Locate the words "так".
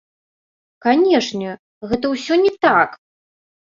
2.67-2.89